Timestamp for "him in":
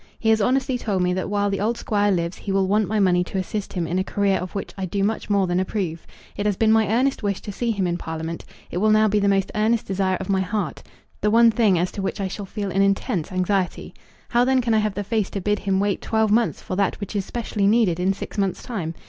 3.73-3.99, 7.69-7.99